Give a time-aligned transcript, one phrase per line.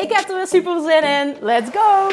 [0.00, 1.36] Ik heb er weer super zin in.
[1.40, 2.08] Let's go!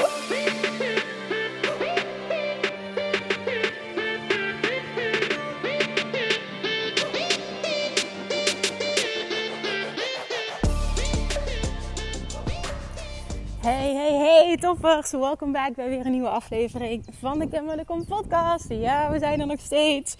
[13.62, 15.12] Hey, hey, hey, toppers!
[15.12, 18.70] Welkom back bij weer een nieuwe aflevering van de Kim Kom podcast.
[18.70, 20.16] Ja, we zijn er nog steeds.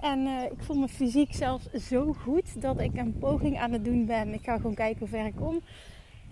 [0.00, 3.84] En uh, ik voel me fysiek zelfs zo goed dat ik een poging aan het
[3.84, 4.34] doen ben.
[4.34, 5.62] Ik ga gewoon kijken hoe ver ik kom.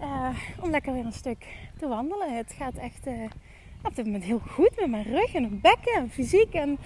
[0.00, 0.28] Uh,
[0.60, 1.46] om lekker weer een stuk
[1.78, 2.36] te wandelen.
[2.36, 3.30] Het gaat echt uh,
[3.82, 6.54] op dit moment heel goed met mijn rug en mijn bekken en fysiek.
[6.54, 6.78] En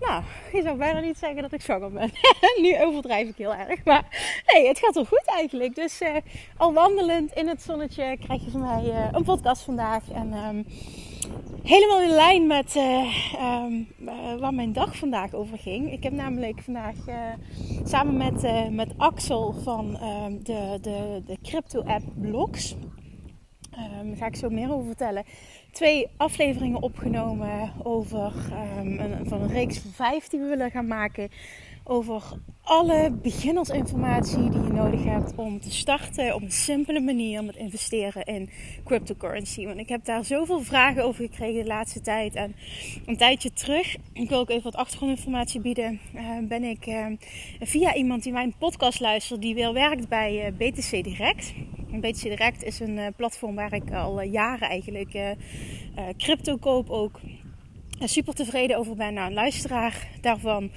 [0.00, 2.10] nou, je zou bijna niet zeggen dat ik zwanger ben.
[2.62, 3.84] nu overdrijf ik heel erg.
[3.84, 4.04] Maar
[4.46, 5.74] nee, het gaat wel goed eigenlijk.
[5.74, 6.16] Dus uh,
[6.56, 10.10] al wandelend in het zonnetje krijg je van mij een podcast vandaag.
[10.10, 10.66] En um,
[11.62, 13.86] helemaal in lijn met uh, um,
[14.40, 15.92] waar mijn dag vandaag over ging.
[15.92, 16.94] Ik heb namelijk vandaag
[17.84, 22.76] samen met, met Axel van ehm, de, de, de crypto-app Blocks.
[24.04, 25.24] Daar ga ik zo meer over vertellen
[25.74, 28.32] twee afleveringen opgenomen over
[28.78, 31.28] um, een, van een reeks van vijf die we willen gaan maken.
[31.86, 32.22] Over
[32.62, 38.24] alle beginnersinformatie die je nodig hebt om te starten op een simpele manier met investeren
[38.24, 38.50] in
[38.84, 39.66] cryptocurrency.
[39.66, 42.34] Want ik heb daar zoveel vragen over gekregen de laatste tijd.
[42.34, 42.54] En
[43.06, 47.06] een tijdje terug, ik wil ook even wat achtergrondinformatie bieden, uh, ben ik uh,
[47.60, 51.54] via iemand die mijn podcast luistert, die weer werkt bij uh, BTC Direct.
[52.00, 55.36] BTC Direct is een platform waar ik al jaren eigenlijk
[56.16, 57.20] crypto koop ook.
[58.00, 59.14] Super tevreden over ben.
[59.14, 60.70] Nou, een luisteraar daarvan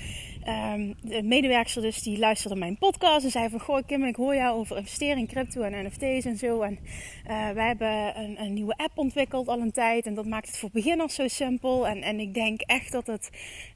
[0.75, 4.35] Um, de medewerker dus die luisterde mijn podcast en zei van goh Kim ik hoor
[4.35, 6.79] jou over investeren in crypto en NFT's en zo en
[7.27, 10.57] uh, wij hebben een, een, nieuwe app ontwikkeld al een tijd en dat maakt het
[10.57, 13.29] voor beginners zo simpel en, en ik denk echt dat het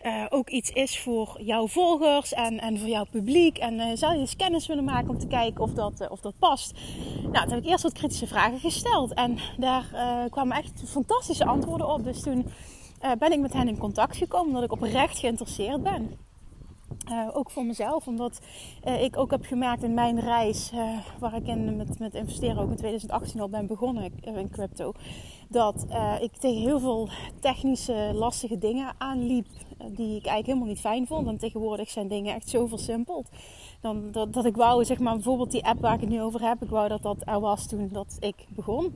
[0.06, 4.20] uh, ook iets is voor jouw volgers en, en voor jouw publiek en zou je
[4.20, 6.74] eens kennis willen maken om te kijken of dat, of dat past.
[7.22, 9.86] Nou toen heb ik eerst wat kritische vragen gesteld en daar
[10.30, 12.46] kwamen echt fantastische antwoorden op dus toen
[13.20, 16.12] ben ik met hen in contact gekomen omdat ik oprecht geïnteresseerd ben.
[17.12, 18.40] Uh, ook voor mezelf, omdat
[18.88, 20.72] uh, ik ook heb gemerkt in mijn reis,
[21.20, 24.94] waar ik in, met, met investeren ook in 2018 al ben begonnen in crypto,
[25.50, 25.86] dat
[26.22, 27.10] ik tegen heel veel
[27.40, 29.48] technische lastige dingen aanliep
[29.88, 31.28] die ik eigenlijk helemaal niet fijn vond.
[31.28, 33.30] En tegenwoordig zijn dingen echt zo versimpeld
[33.82, 36.42] dan, dat, dat ik wou, zeg maar, bijvoorbeeld die app waar ik het nu over
[36.48, 38.94] heb, ik wou dat dat er was toen dat ik begon.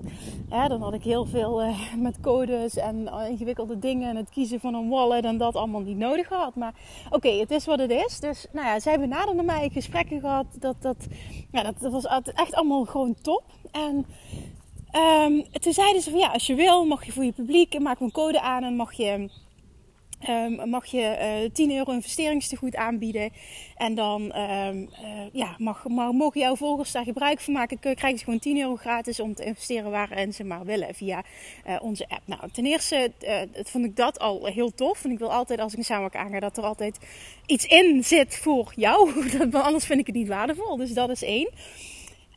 [0.49, 4.59] dan had ik heel veel uh, met codes en uh, ingewikkelde dingen en het kiezen
[4.59, 6.55] van een wallet en dat allemaal niet nodig gehad.
[6.55, 6.73] Maar
[7.09, 8.19] oké, het is wat het is.
[8.19, 10.45] Dus nou ja, zij benaderden mij, gesprekken gehad.
[10.59, 11.07] Dat, dat,
[11.51, 13.43] ja, dat, was echt allemaal gewoon top.
[13.71, 14.05] En
[15.25, 17.99] um, toen zeiden ze van ja, als je wil, mag je voor je publiek, maak
[17.99, 19.29] een code aan en mag je
[20.29, 23.29] Um, mag je uh, eh, 10 euro investeringstegoed aanbieden.
[23.77, 27.79] En dan um, uh, ja, mag, mag, mogen jouw volgers daar gebruik van maken.
[27.79, 31.23] Krijgen ze gewoon 10 euro gratis om te investeren waarin ze maar willen via
[31.67, 32.21] uh, onze app.
[32.25, 33.11] Nou, ten eerste
[33.63, 35.03] vond ik dat al heel tof.
[35.03, 36.99] En ik wil altijd als ik een samenwerking aanga dat er altijd
[37.45, 39.11] iets in zit voor jou.
[39.51, 40.77] Anders vind ik het niet waardevol.
[40.77, 41.49] Dus dat is één.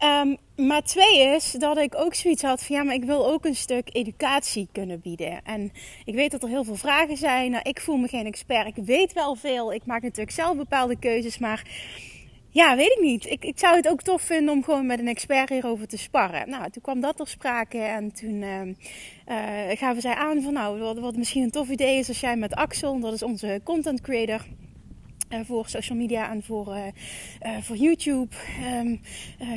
[0.04, 0.36] Um,
[0.66, 3.54] maar twee is dat ik ook zoiets had van ja, maar ik wil ook een
[3.54, 5.42] stuk educatie kunnen bieden.
[5.44, 5.72] En
[6.04, 7.50] ik weet dat er heel veel vragen zijn.
[7.50, 8.66] Nou, ik voel me geen expert.
[8.66, 9.72] Ik weet wel veel.
[9.72, 11.38] Ik maak natuurlijk zelf bepaalde keuzes.
[11.38, 11.62] Maar
[12.50, 13.26] ja, weet ik niet.
[13.26, 16.50] Ik, ik zou het ook tof vinden om gewoon met een expert hierover te sparren.
[16.50, 17.78] Nou, toen kwam dat ter sprake.
[17.78, 22.08] En toen uh, uh, gaven zij aan van nou, wat misschien een tof idee is
[22.08, 24.46] als jij met Axel, dat is onze content creator
[25.28, 26.82] uh, voor social media en voor, uh,
[27.46, 28.34] uh, voor YouTube.
[28.80, 29.00] Um,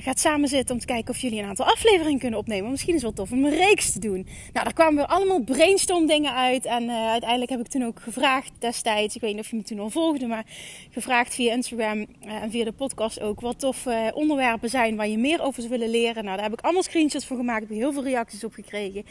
[0.01, 2.71] gaat samen zitten om te kijken of jullie een aantal afleveringen kunnen opnemen.
[2.71, 4.27] Misschien is het wel tof om een reeks te doen.
[4.53, 6.65] Nou, daar kwamen weer allemaal brainstorm dingen uit.
[6.65, 9.15] En uiteindelijk heb ik toen ook gevraagd destijds.
[9.15, 10.45] Ik weet niet of je me toen al volgde, maar
[10.91, 13.39] gevraagd via Instagram en via de podcast ook.
[13.39, 16.23] Wat tof onderwerpen zijn waar je meer over zou willen leren.
[16.23, 17.62] Nou, daar heb ik allemaal screenshots voor gemaakt.
[17.62, 19.06] Heb ik heel veel reacties op gekregen.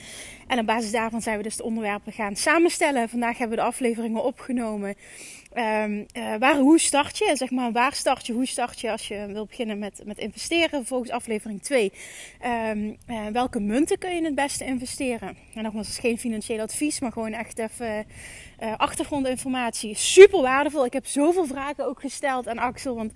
[0.47, 3.09] En op basis daarvan zijn we dus de onderwerpen gaan samenstellen.
[3.09, 4.95] Vandaag hebben we de afleveringen opgenomen.
[5.56, 7.32] Um, uh, waar, hoe start je?
[7.35, 8.32] Zeg maar, waar start je?
[8.32, 10.87] Hoe start je als je wil beginnen met, met investeren?
[10.87, 11.93] Volgens aflevering 2.
[12.44, 15.37] Um, uh, welke munten kun je het beste investeren?
[15.55, 18.06] En nogmaals, het is geen financieel advies, maar gewoon echt even
[18.62, 19.95] uh, achtergrondinformatie.
[19.97, 20.85] Super waardevol.
[20.85, 22.95] Ik heb zoveel vragen ook gesteld aan Axel.
[22.95, 23.12] Want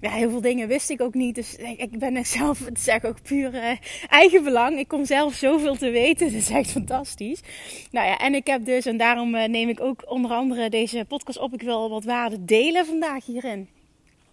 [0.00, 1.34] ja, heel veel dingen wist ik ook niet.
[1.34, 3.70] Dus ik ben zelf, het is ook puur uh,
[4.08, 4.78] eigen belang.
[4.78, 6.26] Ik kom zelf zoveel te weten.
[6.32, 7.40] Dat is echt fantastisch.
[7.90, 11.04] Nou ja, en ik heb dus, en daarom uh, neem ik ook onder andere deze
[11.08, 11.52] podcast op.
[11.52, 13.75] Ik wil wat waarde delen vandaag hierin.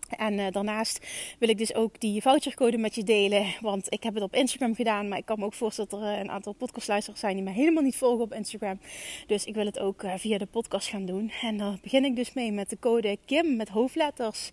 [0.10, 1.08] En uh, daarnaast
[1.40, 3.56] wil ik dus ook die vouchercode met je delen.
[3.62, 5.08] Want ik heb het op Instagram gedaan.
[5.08, 7.52] Maar ik kan me ook voorstellen dat er uh, een aantal podcastluisteraars zijn die me
[7.52, 8.80] helemaal niet volgen op Instagram.
[9.28, 11.32] Dus ik wil het ook uh, via de podcast gaan doen.
[11.42, 14.50] En daar begin ik dus mee met de code KIM met hoofdletters.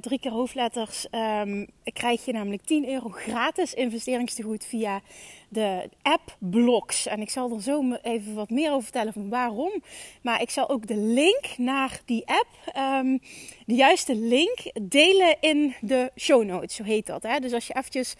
[0.00, 1.06] drie keer hoofdletters.
[1.10, 5.00] Um, krijg je namelijk 10 euro gratis investeringstegoed via
[5.48, 7.06] de app Blocks.
[7.06, 9.82] En ik zal er zo even wat meer over vertellen van waarom.
[10.22, 13.20] Maar ik zal ook de link naar die app, um,
[13.66, 16.74] de juiste link, delen in de show notes.
[16.74, 17.22] Zo heet dat.
[17.22, 17.38] Hè?
[17.38, 18.14] Dus als je eventjes,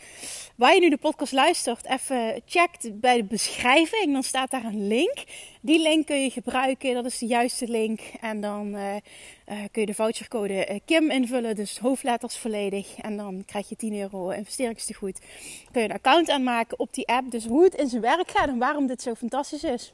[0.56, 4.86] waar je nu de podcast luistert, even checkt bij de beschrijving, dan staat daar een
[4.86, 5.24] link.
[5.60, 8.00] Die link kun je gebruiken, dat is de juiste link.
[8.20, 8.94] En dan uh,
[9.50, 12.98] uh, kun je de vouchercode uh, Kim invullen, dus hoofdletters volledig.
[12.98, 15.20] En dan krijg je 10 euro investeringstegoed.
[15.72, 17.30] Kun je een account aanmaken op die app.
[17.30, 19.92] Dus hoe het in zijn werk gaat en waarom dit zo fantastisch is.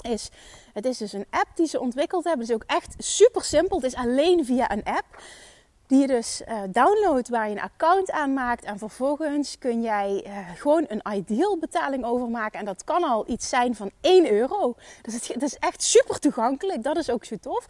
[0.00, 0.30] Is,
[0.72, 2.46] het is dus een app die ze ontwikkeld hebben.
[2.46, 3.76] Het is ook echt super simpel.
[3.76, 5.22] Het is alleen via een app
[5.86, 8.64] die je dus uh, downloadt, waar je een account aanmaakt.
[8.64, 10.24] En vervolgens kun jij
[10.56, 12.58] gewoon een ideal betaling overmaken.
[12.58, 14.74] En dat kan al iets zijn van 1 euro.
[15.02, 16.82] Dus het, is echt super toegankelijk.
[16.82, 17.66] Dat is ook zo tof.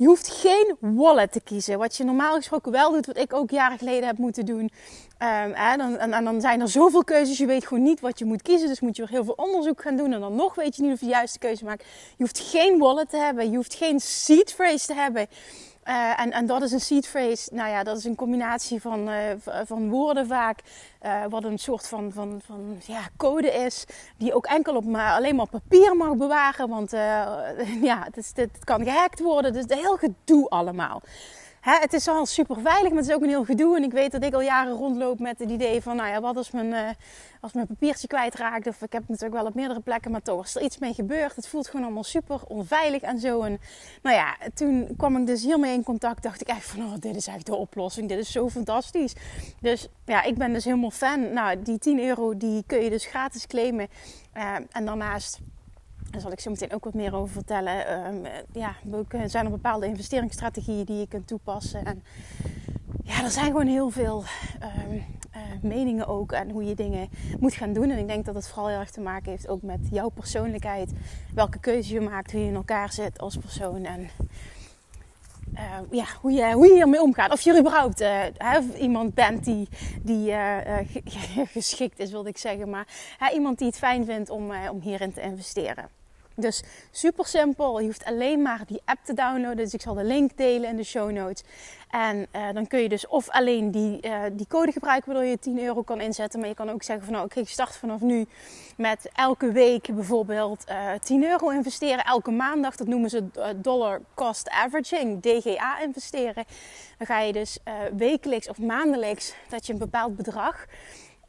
[0.00, 1.78] Je hoeft geen wallet te kiezen.
[1.78, 4.70] Wat je normaal gesproken wel doet, wat ik ook jaren geleden heb moeten doen.
[5.18, 7.38] En, dan, en, en, dan zijn er zoveel keuzes.
[7.38, 8.68] Je weet gewoon niet wat je moet kiezen.
[8.68, 10.12] Dus moet je weer heel veel onderzoek gaan doen.
[10.12, 11.84] En dan nog weet je niet of je de juiste keuze maakt.
[12.16, 13.50] Je hoeft geen wallet te hebben.
[13.50, 15.26] Je hoeft geen seed phrase te hebben.
[15.90, 17.54] Uh, en, en dat is een seed phrase.
[17.54, 19.18] Nou ja, dat is een combinatie van, uh,
[19.64, 20.58] van woorden vaak.
[21.28, 23.84] Wat een soort van, van, van ja, code is.
[24.16, 26.68] Die ook enkel op, maar alleen maar op papier mag bewaren.
[26.68, 26.90] Want
[27.90, 29.52] ja, het, is, het, kan gehackt worden.
[29.52, 31.02] Dus heel gedoe allemaal.
[31.60, 33.76] Hè, het is al super veilig, maar het is ook een heel gedoe.
[33.76, 36.36] En ik weet dat ik al jaren rondloop met het idee van, nou ja, wat
[36.36, 36.88] als mijn, uh,
[37.40, 38.66] als mijn papiertje kwijtraakt?
[38.66, 40.94] Of ik heb het natuurlijk wel op meerdere plekken, maar toch, als er iets mee
[40.94, 43.42] gebeurt, het voelt gewoon allemaal super onveilig en zo.
[43.42, 43.60] En
[44.02, 47.16] nou ja, toen kwam ik dus hiermee in contact, dacht ik echt van, oh, dit
[47.16, 48.08] is echt de oplossing.
[48.08, 49.14] Dit is zo fantastisch.
[49.60, 51.32] Dus ja, ik ben dus helemaal fan.
[51.32, 53.88] Nou, die 10 euro, die kun je dus gratis claimen.
[54.36, 55.38] Uh, en daarnaast
[56.10, 58.06] daar zal ik zo meteen ook wat meer over vertellen.
[58.06, 58.22] Um,
[58.52, 58.74] ja,
[59.10, 61.84] er zijn er bepaalde investeringsstrategieën die je kunt toepassen.
[61.84, 62.02] En
[63.04, 64.24] ja, er zijn gewoon heel veel
[64.62, 65.04] um,
[65.36, 67.08] uh, meningen ook en hoe je dingen
[67.38, 67.90] moet gaan doen.
[67.90, 70.92] En ik denk dat het vooral heel erg te maken heeft ook met jouw persoonlijkheid.
[71.34, 73.84] Welke keuze je maakt, hoe je in elkaar zit als persoon.
[73.84, 74.08] En
[75.54, 75.60] uh,
[75.90, 77.32] ja, hoe, je, hoe je hiermee omgaat.
[77.32, 78.22] Of je überhaupt uh,
[78.78, 79.68] iemand bent die,
[80.02, 80.34] die
[81.56, 82.70] geschikt is, wilde ik zeggen.
[82.70, 82.86] Maar
[83.32, 85.99] iemand die het fijn vindt om, om hierin te investeren.
[86.40, 87.80] Dus super simpel.
[87.80, 89.56] Je hoeft alleen maar die app te downloaden.
[89.56, 91.42] Dus ik zal de link delen in de show notes.
[91.90, 95.38] En uh, dan kun je dus of alleen die, uh, die code gebruiken waardoor je
[95.38, 96.40] 10 euro kan inzetten.
[96.40, 98.26] Maar je kan ook zeggen van nou ik start vanaf nu
[98.76, 102.04] met elke week bijvoorbeeld uh, eh, 10 euro investeren.
[102.04, 103.24] Elke maandag, dat noemen ze
[103.56, 106.44] dollar cost averaging, DGA investeren.
[106.98, 107.58] Dan ga je dus
[107.96, 110.66] wekelijks of maandelijks dat je een bepaald bedrag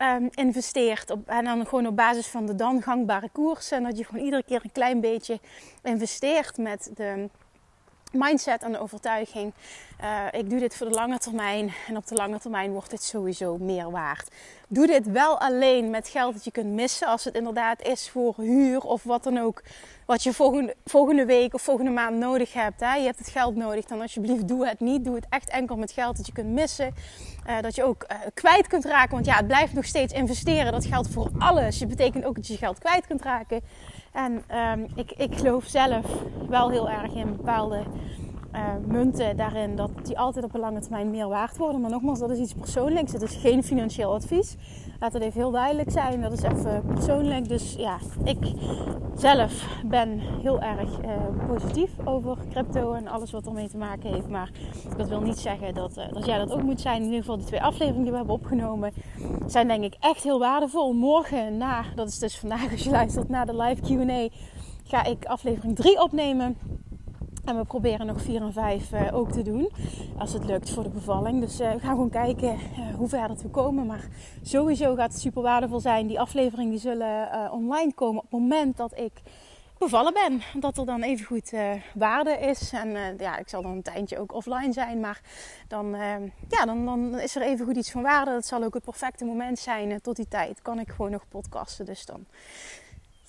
[0.01, 1.09] um, investeert.
[1.11, 3.71] Op, en dan gewoon op basis van de dan gangbare koers.
[3.71, 5.39] En dat je gewoon iedere keer een klein beetje
[5.83, 7.29] investeert met de
[8.11, 9.53] mindset en de overtuiging.
[10.03, 11.73] Uh, ik doe dit voor de lange termijn.
[11.87, 14.27] En op de lange termijn wordt dit sowieso meer waard.
[14.67, 17.07] Doe dit wel alleen met geld dat je kunt missen.
[17.07, 19.63] Als het inderdaad is voor huur of wat dan ook.
[20.05, 22.79] Wat je volgende, volgende week of volgende maand nodig hebt.
[22.79, 22.95] Hè?
[22.95, 23.85] Je hebt het geld nodig.
[23.85, 25.05] Dan alsjeblieft doe het niet.
[25.05, 26.93] Doe het echt enkel met geld dat je kunt missen.
[27.47, 29.11] Uh, dat je ook uh, kwijt kunt raken.
[29.11, 30.71] Want ja, het blijft nog steeds investeren.
[30.71, 31.79] Dat geldt voor alles.
[31.79, 33.61] Het betekent ook dat je geld kwijt kunt raken.
[34.11, 36.05] En um, ik, ik geloof zelf
[36.49, 37.83] wel heel erg in bepaalde
[38.55, 41.81] uh, munten daarin dat die altijd op een lange termijn meer waard worden.
[41.81, 43.11] Maar nogmaals, dat is iets persoonlijks.
[43.11, 44.55] Het is geen financieel advies.
[45.01, 46.21] Laat het even heel duidelijk zijn.
[46.21, 47.47] Dat is even persoonlijk.
[47.47, 48.37] Dus ja, ik
[49.15, 54.27] zelf ben heel erg uh, positief over crypto en alles wat ermee te maken heeft.
[54.27, 54.51] Maar
[54.97, 56.97] dat wil niet zeggen dat, uh, dat jij dat ook moet zijn.
[56.97, 58.93] In ieder geval die twee afleveringen die we hebben opgenomen
[59.47, 60.93] zijn denk ik echt heel waardevol.
[60.93, 64.27] Morgen na, dat is dus vandaag als je luistert, na de live Q&A
[64.83, 66.57] ga ik aflevering 3 opnemen.
[67.45, 69.69] En we proberen nog 4 en 5 uh, ook te doen.
[70.17, 71.39] Als het lukt voor de bevalling.
[71.39, 73.85] Dus uh, we gaan gewoon kijken uh, hoe ver dat we komen.
[73.85, 74.07] Maar
[74.41, 76.07] sowieso gaat het super waardevol zijn.
[76.07, 79.11] Die afleveringen die zullen online komen op het moment dat ik
[79.77, 80.41] bevallen ben.
[80.61, 81.53] Dat er dan even goed
[81.93, 82.71] waarde is.
[82.71, 84.99] En ja, ik zal dan een tijdje ook offline zijn.
[84.99, 85.21] Maar
[85.67, 85.95] dan,
[86.47, 88.31] ja, dan, dan is er even goed iets van waarde.
[88.31, 90.01] Dat zal ook het perfecte moment zijn.
[90.01, 91.85] tot die tijd kan ik gewoon nog podcasten.
[91.85, 92.25] Dus dan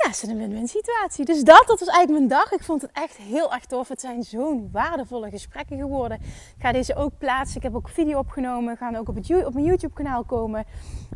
[0.02, 1.24] ja, is het een win-win situatie.
[1.24, 2.52] Dus dat, dat was eigenlijk mijn dag.
[2.52, 3.88] Ik vond het echt heel erg tof.
[3.88, 6.18] Het zijn zo'n waardevolle gesprekken geworden.
[6.56, 7.56] Ik ga deze ook plaatsen.
[7.56, 8.76] Ik heb ook video opgenomen.
[8.76, 10.64] Gaan ook op, het, op mijn YouTube kanaal komen.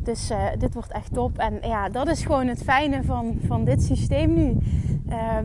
[0.01, 1.37] Dus uh, dit wordt echt top.
[1.37, 4.57] En ja, dat is gewoon het fijne van, van dit systeem nu.
[5.09, 5.37] Uh,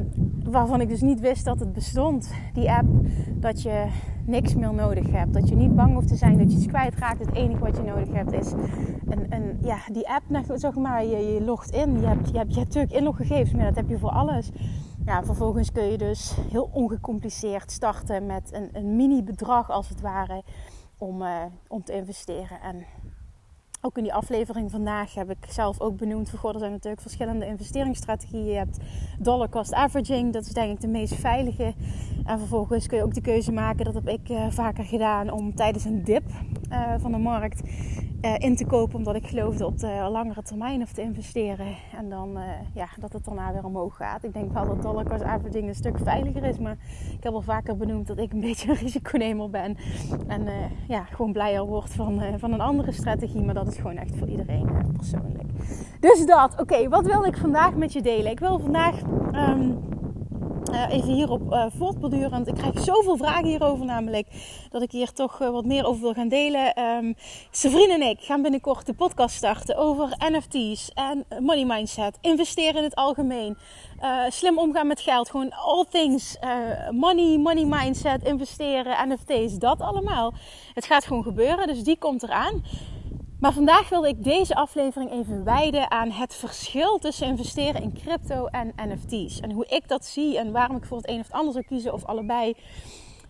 [0.45, 2.31] waarvan ik dus niet wist dat het bestond.
[2.53, 2.89] Die app.
[3.35, 3.87] Dat je
[4.25, 5.33] niks meer nodig hebt.
[5.33, 7.19] Dat je niet bang hoeft te zijn dat je iets kwijtraakt.
[7.19, 8.53] Het enige wat je nodig hebt is
[9.09, 10.25] een, een ja, die app.
[10.55, 12.01] Zeg maar, je, je logt in.
[12.01, 14.51] Je hebt, je, hebt, je natuurlijk inloggegevens, maar dat heb je voor alles.
[15.05, 20.01] Ja, vervolgens kun je dus heel ongecompliceerd starten met een, een mini bedrag als het
[20.01, 20.43] ware
[20.99, 22.61] om, uh, om te investeren.
[22.61, 22.85] En
[23.85, 26.31] ook in die aflevering vandaag heb ik zelf ook benoemd.
[26.31, 28.45] Voor er zijn natuurlijk verschillende investeringsstrategieën.
[28.45, 28.79] Je hebt
[29.19, 31.75] dollar cost averaging, dat is denk ik de meest veilige.
[32.25, 35.55] En vervolgens kun je ook de keuze maken, dat heb ik uh, vaker gedaan, om
[35.55, 36.25] tijdens een dip
[36.71, 37.63] uh, van de markt
[38.23, 38.97] uh, in te kopen.
[38.97, 41.67] Omdat ik geloofde op de langere termijn of te investeren.
[41.97, 42.39] En dan
[42.75, 44.25] ja, dat het daarna weer omhoog gaat.
[44.25, 46.59] Ik denk wel dat dollar cost averaging een stuk veiliger is.
[46.59, 46.77] Maar
[47.17, 49.77] ik heb al vaker benoemd dat ik een beetje een risiconemer ben.
[50.27, 50.47] En
[50.89, 53.43] ja, gewoon blijer word van, van een andere strategie.
[53.43, 55.49] Maar dat is gewoon echt voor iedereen persoonlijk.
[56.01, 58.31] Dus dat, oké, wat wil ik vandaag met je delen?
[58.31, 59.01] Ik wil vandaag.
[59.33, 59.59] Uh,
[60.75, 62.49] even hierop uh, voortbordurend.
[62.49, 64.27] Ik krijg zoveel vragen hierover namelijk.
[64.71, 66.81] Dat ik hier toch uh, wat meer over wil gaan delen.
[66.83, 67.15] Um,
[67.91, 72.19] en ik gaan binnenkort de podcast starten over NFT's en money mindset.
[72.21, 73.57] Investeren in het algemeen.
[74.29, 75.31] slim omgaan met geld.
[75.31, 76.37] Gewoon all things.
[76.91, 79.59] money, money mindset, investeren, NFT's.
[79.59, 80.33] Dat allemaal.
[80.75, 81.67] Het gaat gewoon gebeuren.
[81.67, 82.63] Dus die komt eraan.
[83.43, 88.47] Maar vandaag wilde ik deze aflevering even wijden aan het verschil tussen investeren in crypto
[88.47, 89.41] en NFT's.
[89.41, 91.65] En hoe ik dat zie en waarom ik voor het een of het ander zou
[91.65, 92.49] kiezen of allebei.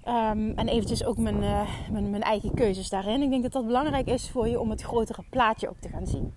[0.09, 3.23] Um, en eventjes ook mijn, uh, mijn, mijn, eigen keuzes daarin.
[3.23, 6.07] Ik denk dat dat belangrijk is voor je om het grotere plaatje ook te gaan
[6.07, 6.35] zien.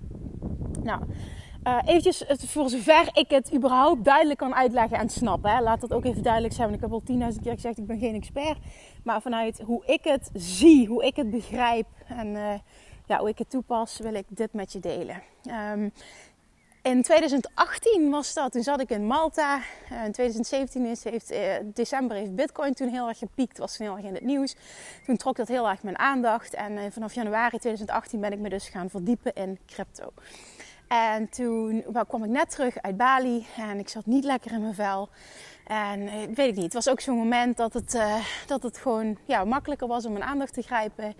[0.84, 1.02] Nou,
[1.64, 5.52] uh, eventjes voor zover ik het überhaupt duidelijk kan uitleggen en snappen.
[5.52, 5.62] Hè.
[5.62, 6.66] Laat dat ook even duidelijk zijn.
[6.66, 8.58] Want ik heb al tienduizend keer gezegd, ik ben geen expert.
[9.04, 12.28] Maar vanuit hoe ik het zie, hoe ik het begrijp en...
[12.28, 12.54] Uh,
[13.06, 15.22] ja, hoe ik het toepas, wil ik dit met je delen.
[15.74, 15.92] Um,
[16.86, 19.58] in 2018 was dat, toen zat ik in Malta.
[19.58, 23.86] Uh, in 2017 is, heeft, uh, december heeft Bitcoin toen heel erg gepiekt, was toen
[23.88, 24.56] heel erg in het nieuws.
[25.06, 26.54] Toen trok dat heel erg mijn aandacht.
[26.54, 30.14] En uh, vanaf januari 2018 ben ik me dus gaan verdiepen in crypto.
[30.88, 34.74] En toen kwam ik net terug uit Bali en ik zat niet lekker in mijn
[34.74, 35.10] vel.
[35.68, 38.00] En ik weet het niet, het was ook zo'n moment dat het,
[38.48, 41.16] dat het gewoon ja, makkelijker was om mijn aandacht te grijpen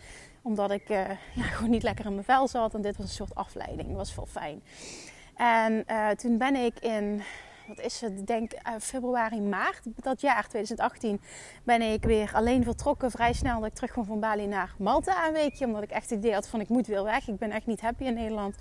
[0.46, 2.74] omdat ik uh, ja, gewoon niet lekker in mijn vel zat.
[2.74, 3.88] En dit was een soort afleiding.
[3.88, 4.64] Dat was wel fijn.
[5.36, 7.22] En uh, toen ben ik in,
[7.68, 11.22] wat is het, denk uh, februari, maart dat jaar 2018,
[11.64, 13.12] ben ik weer alleen vertrokken.
[13.12, 15.66] Vrij snel dat ik terug kwam van Bali naar Malta een weekje.
[15.66, 17.28] Omdat ik echt het idee had van ik moet weer weg.
[17.28, 18.56] Ik ben echt niet happy in Nederland.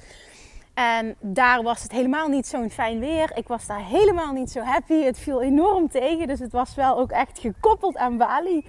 [0.74, 3.36] En daar was het helemaal niet zo'n fijn weer.
[3.36, 5.02] Ik was daar helemaal niet zo happy.
[5.02, 6.26] Het viel enorm tegen.
[6.26, 8.64] Dus het was wel ook echt gekoppeld aan Bali.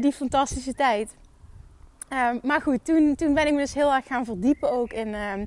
[0.00, 1.14] die fantastische tijd.
[2.12, 5.14] Um, maar goed, toen, toen ben ik me dus heel erg gaan verdiepen ook in,
[5.14, 5.46] um,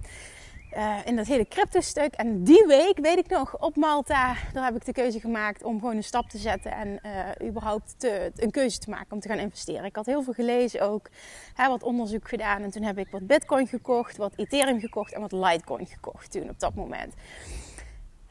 [0.78, 2.14] uh, in dat hele crypto stuk.
[2.14, 5.80] En die week, weet ik nog, op Malta, daar heb ik de keuze gemaakt om
[5.80, 6.72] gewoon een stap te zetten.
[6.72, 9.86] En uh, überhaupt te, een keuze te maken om te gaan investeren.
[9.86, 11.10] Ik had heel veel gelezen ook,
[11.56, 12.62] wat onderzoek gedaan.
[12.62, 16.50] En toen heb ik wat bitcoin gekocht, wat ethereum gekocht en wat litecoin gekocht toen
[16.50, 17.14] op dat moment.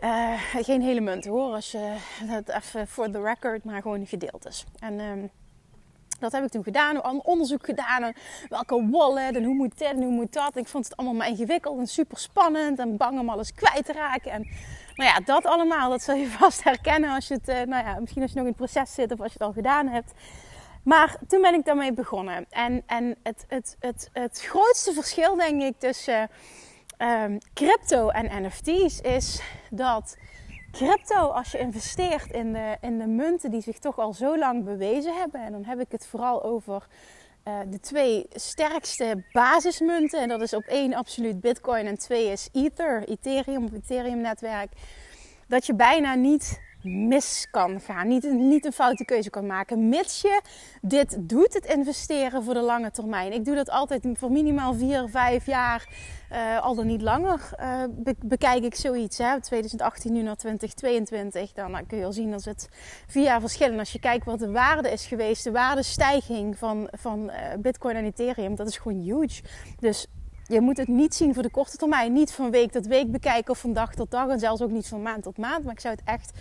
[0.00, 4.64] Uh, geen hele munt hoor, als je dat even voor the record, maar gewoon gedeeltes.
[4.78, 5.00] En...
[5.00, 5.30] Um,
[6.18, 8.12] dat heb ik toen gedaan, een onderzoek gedaan.
[8.48, 10.56] welke wallet en hoe moet dit en hoe moet dat.
[10.56, 12.78] ik vond het allemaal maar ingewikkeld en super spannend.
[12.78, 14.30] En bang om alles kwijt te raken.
[14.30, 14.46] En
[14.94, 18.00] nou ja, dat allemaal, dat zul je vast herkennen als je het, eh, nou ja,
[18.00, 20.12] misschien als je nog in het proces zit of als je het al gedaan hebt.
[20.82, 22.46] Maar toen ben ik daarmee begonnen.
[22.50, 26.30] En, en het, het, het, het grootste verschil, denk ik, tussen
[26.98, 30.16] um, crypto en NFT's is dat
[30.72, 34.64] crypto, als je investeert in de, in de munten die zich toch al zo lang
[34.64, 36.86] bewezen hebben, en dan heb ik het vooral over
[37.44, 42.48] uh, de twee sterkste basismunten, en dat is op één absoluut Bitcoin en twee is
[42.52, 44.72] Ether, Ethereum Ethereum netwerk,
[45.46, 48.08] dat je bijna niet mis kan gaan.
[48.08, 49.88] Niet, niet een foute keuze kan maken.
[49.88, 50.40] Mits je
[50.82, 53.32] dit doet, het investeren voor de lange termijn.
[53.32, 55.88] Ik doe dat altijd voor minimaal 4, 5 jaar.
[56.32, 57.82] Uh, al dan niet langer uh,
[58.18, 59.18] bekijk ik zoiets.
[59.18, 59.40] Hè.
[59.40, 61.52] 2018 nu naar 2022.
[61.52, 62.68] Dan nou, kun je al zien dat het
[63.06, 63.78] vier jaar verschillen.
[63.78, 65.44] Als je kijkt wat de waarde is geweest.
[65.44, 68.54] De waardestijging van, van Bitcoin en Ethereum.
[68.54, 69.42] Dat is gewoon huge.
[69.80, 70.06] Dus
[70.48, 72.12] je moet het niet zien voor de korte termijn.
[72.12, 74.28] Niet van week tot week bekijken of van dag tot dag.
[74.28, 75.64] En zelfs ook niet van maand tot maand.
[75.64, 76.32] Maar ik zou het echt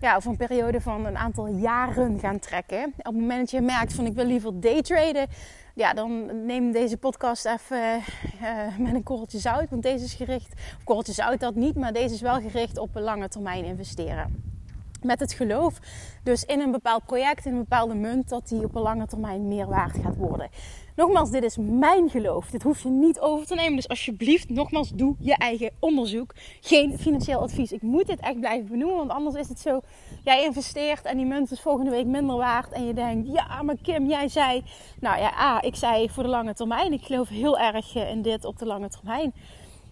[0.00, 2.84] ja, over een periode van een aantal jaren gaan trekken.
[2.84, 5.26] Op het moment dat je merkt van ik wil liever daytraden,
[5.74, 8.00] ja, dan neem deze podcast even
[8.42, 9.70] uh, met een korreltje zout.
[9.70, 12.90] Want deze is gericht, of korreltje zout dat niet, maar deze is wel gericht op
[12.94, 14.54] lange termijn investeren
[15.02, 15.78] met het geloof
[16.22, 19.48] dus in een bepaald project, in een bepaalde munt, dat die op een lange termijn
[19.48, 20.48] meer waard gaat worden.
[20.96, 22.50] Nogmaals, dit is mijn geloof.
[22.50, 23.76] Dit hoef je niet over te nemen.
[23.76, 26.34] Dus alsjeblieft, nogmaals, doe je eigen onderzoek.
[26.60, 27.72] Geen financieel advies.
[27.72, 29.80] Ik moet dit echt blijven benoemen, want anders is het zo.
[30.24, 32.72] Jij investeert en die munt is volgende week minder waard.
[32.72, 34.64] En je denkt, ja, maar Kim, jij zei.
[35.00, 36.92] Nou ja, A, ik zei voor de lange termijn.
[36.92, 39.34] Ik geloof heel erg eh, in dit op de lange termijn.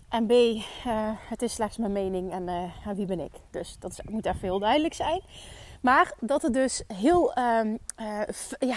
[0.08, 0.62] En B, uh,
[1.28, 3.32] het is slechts mijn mening en uh, wie ben ik?
[3.50, 5.20] Dus dat moet even heel duidelijk zijn.
[5.84, 8.20] Maar dat het dus heel um, uh,
[8.58, 8.76] ja,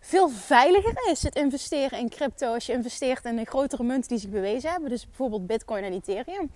[0.00, 4.18] veel veiliger is, het investeren in crypto, als je investeert in een grotere munt die
[4.18, 4.90] zich bewezen hebben.
[4.90, 6.50] Dus bijvoorbeeld Bitcoin en Ethereum.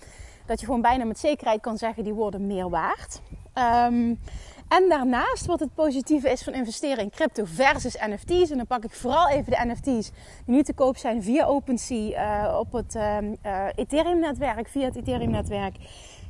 [0.46, 3.20] Dat je gewoon bijna met zekerheid kan zeggen, die worden meer waard.
[3.54, 4.18] Um,
[4.68, 8.50] en daarnaast, wat het positieve is van investeren in crypto versus NFT's.
[8.50, 10.10] En dan pak ik vooral even de NFT's
[10.44, 14.96] die nu te koop zijn via OpenSea uh, op het uh, uh, Ethereum-netwerk, via het
[14.96, 15.76] Ethereum-netwerk.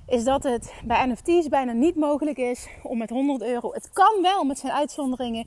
[0.09, 3.73] Is dat het bij NFT's bijna niet mogelijk is om met 100 euro.
[3.73, 5.47] Het kan wel met zijn uitzonderingen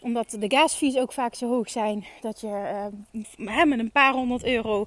[0.00, 2.90] omdat de gasfees ook vaak zo hoog zijn dat je
[3.36, 4.86] uh, met een paar honderd euro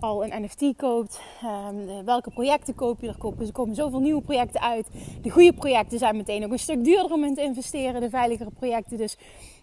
[0.00, 1.20] al een NFT koopt.
[1.44, 3.08] Um, welke projecten koop je?
[3.08, 4.88] Er komen, er komen zoveel nieuwe projecten uit.
[5.22, 8.00] De goede projecten zijn meteen ook een stuk duurder om in te investeren.
[8.00, 9.16] De veiligere projecten dus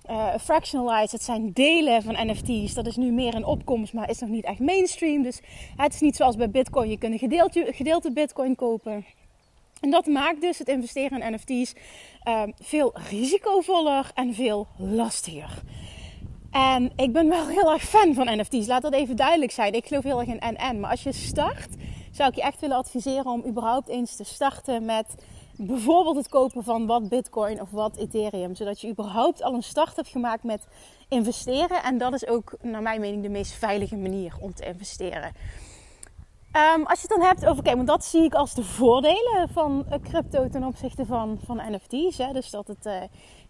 [0.09, 1.11] uh, fractionalized.
[1.11, 2.73] Het zijn delen van NFT's.
[2.73, 5.23] Dat is nu meer een opkomst, maar is nog niet echt mainstream.
[5.23, 5.41] Dus
[5.75, 6.89] het is niet zoals bij Bitcoin.
[6.89, 9.05] Je kunt een gedeelte, Bitcoin kopen.
[9.81, 11.73] En dat maakt dus het investeren in NFT's
[12.27, 15.61] uh, veel risicovoller en veel lastiger.
[16.51, 18.67] En ik ben wel heel erg fan van NFT's.
[18.67, 19.73] Laat dat even duidelijk zijn.
[19.73, 20.79] Ik geloof heel erg in NN.
[20.79, 21.69] Maar als je start,
[22.11, 25.15] zou ik je echt willen adviseren om überhaupt eens te starten met
[25.61, 28.55] bijvoorbeeld het kopen van wat Bitcoin of wat Ethereum.
[28.55, 30.67] Zodat je überhaupt al een start hebt gemaakt met
[31.09, 31.83] investeren.
[31.83, 35.33] En dat is ook, naar mijn mening, de meest veilige manier om te investeren.
[36.53, 39.49] Um, als je het dan hebt over, oké, maar dat zie ik als de voordelen
[39.51, 42.17] van eh, crypto ten opzichte van, van NFT's.
[42.17, 42.33] Hè?
[42.33, 42.93] Dus dat het, uh,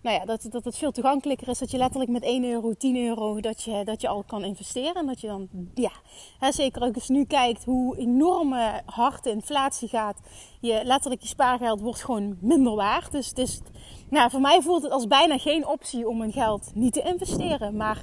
[0.01, 1.59] nou ja, dat, dat het veel toegankelijker is.
[1.59, 4.95] Dat je letterlijk met 1 euro, 10 euro, dat je, dat je al kan investeren.
[4.95, 5.91] En dat je dan, ja,
[6.39, 10.19] hè, zeker ook als nu kijkt hoe enorme hard de inflatie gaat.
[10.59, 13.11] Je, letterlijk je spaargeld wordt gewoon minder waard.
[13.11, 13.61] Dus het is,
[14.09, 17.75] nou, voor mij voelt het als bijna geen optie om mijn geld niet te investeren.
[17.75, 18.01] Maar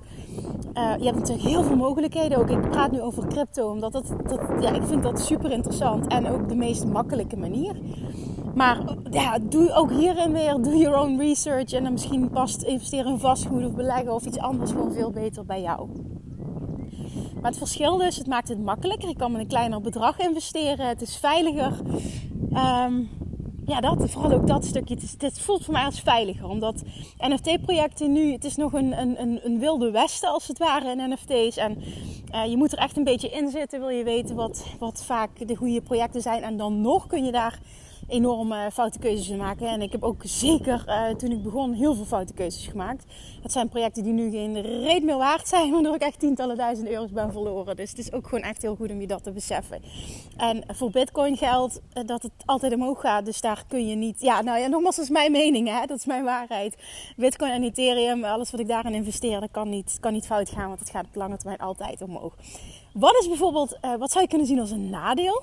[0.75, 2.39] uh, je hebt natuurlijk heel veel mogelijkheden.
[2.39, 6.07] Ook ik praat nu over crypto, omdat dat, dat, ja, ik vind dat super interessant.
[6.07, 7.77] En ook de meest makkelijke manier.
[8.57, 8.79] Maar
[9.11, 11.73] ja, doe ook hierin weer, doe your own research.
[11.73, 15.45] En dan misschien past investeren in vastgoed of beleggen of iets anders gewoon veel beter
[15.45, 15.89] bij jou.
[17.41, 19.09] Maar het verschil is, het maakt het makkelijker.
[19.09, 20.89] Ik kan met een kleiner bedrag investeren.
[20.89, 21.73] Het is veiliger.
[22.53, 23.09] Um,
[23.67, 24.97] ja, dat, vooral ook dat stukje.
[25.19, 26.49] Het, voelt voor mij als veiliger.
[26.49, 26.83] Omdat
[27.19, 31.57] NFT-projecten nu, het is nog een, een, een, wilde westen als het ware in NFT's.
[31.57, 31.83] En
[32.35, 35.49] uh, je moet er echt een beetje in zitten, wil je weten wat, wat vaak
[35.49, 36.43] de goede projecten zijn.
[36.43, 37.59] En dan nog kun je daar
[38.09, 39.69] enorme foute keuzes maken.
[39.69, 43.05] En ik heb ook zeker uh, toen ik begon heel veel foute keuzes gemaakt.
[43.43, 46.89] Het zijn projecten die nu geen reet meer waard zijn, waardoor ik echt tientallen duizend
[46.89, 47.77] euro's ben verloren.
[47.77, 49.83] Dus het is ook gewoon echt heel goed om je dat te beseffen.
[50.37, 53.25] En voor Bitcoin geldt uh, dat het altijd omhoog gaat.
[53.25, 54.21] Dus daar kun je niet.
[54.21, 55.87] Ja, nou ja, nogmaals, dat is mijn mening, hè?
[55.87, 56.77] dat is mijn waarheid.
[57.17, 60.69] Bitcoin en Ethereum, alles wat ik daarin investeer, dat kan niet, kan niet fout gaan,
[60.69, 62.35] want het gaat op lange termijn altijd omhoog.
[62.93, 65.43] Wat is bijvoorbeeld, wat zou je kunnen zien als een nadeel?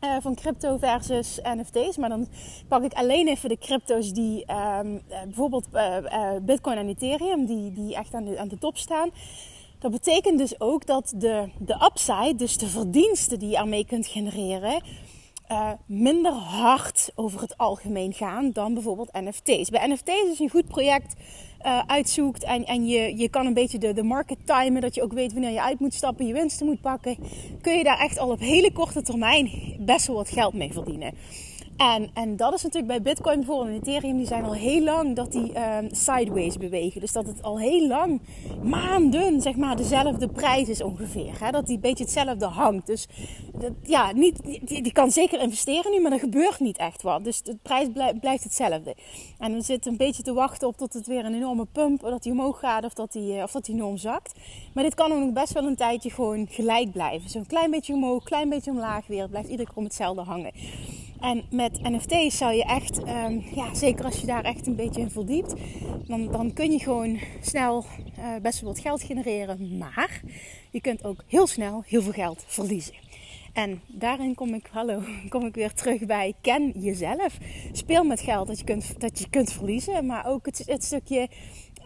[0.00, 1.96] Uh, van crypto versus NFT's.
[1.96, 2.28] Maar dan
[2.68, 5.96] pak ik alleen even de crypto's die um, uh, bijvoorbeeld uh,
[6.42, 9.10] Bitcoin en Ethereum, die, die echt aan de, aan de top staan.
[9.78, 14.06] Dat betekent dus ook dat de, de upside, dus de verdiensten die je ermee kunt
[14.06, 14.82] genereren,
[15.86, 19.70] minder hard over het algemeen gaan dan bijvoorbeeld NFT's.
[19.70, 21.14] Bij NFT's is een goed project
[21.66, 25.02] uh, uitzoekt en, en je, je kan een beetje de, de market timen, dat je
[25.02, 27.16] ook weet wanneer je uit moet stappen, je winsten moet pakken,
[27.60, 31.14] kun je daar echt al op hele korte termijn best wel wat geld mee verdienen.
[31.78, 35.16] En, en dat is natuurlijk bij Bitcoin bijvoorbeeld en Ethereum, die zijn al heel lang
[35.16, 37.00] dat die um, sideways bewegen.
[37.00, 38.20] Dus dat het al heel lang,
[38.62, 41.44] maanden, zeg maar, dezelfde prijs is ongeveer.
[41.44, 41.50] Hè?
[41.50, 42.86] Dat die een beetje hetzelfde hangt.
[42.86, 43.06] Dus
[43.58, 47.24] dat, ja, niet, die, die, kan zeker investeren nu, maar er gebeurt niet echt wat.
[47.24, 47.88] Dus de prijs
[48.20, 48.94] blijft, hetzelfde.
[49.38, 52.22] En dan zit een beetje te wachten op tot het weer een enorme pump, dat
[52.22, 54.34] die omhoog gaat of dat die, of dat die enorm zakt.
[54.74, 57.30] Maar dit kan ook nog best wel een tijdje gewoon gelijk blijven.
[57.30, 59.28] Zo'n klein beetje omhoog, klein beetje omlaag weer.
[59.28, 60.52] Blijft iedere keer om hetzelfde hangen.
[61.20, 65.00] En met NFT's zou je echt, um, ja, zeker als je daar echt een beetje
[65.00, 65.54] in verdiept,
[66.06, 67.84] dan, dan kun je gewoon snel
[68.18, 69.78] uh, best wel wat geld genereren.
[69.78, 70.20] Maar
[70.70, 72.94] je kunt ook heel snel heel veel geld verliezen.
[73.52, 77.38] En daarin kom ik, hallo, kom ik weer terug bij ken jezelf.
[77.72, 80.06] Speel met geld dat je kunt, dat je kunt verliezen.
[80.06, 81.28] Maar ook het, het stukje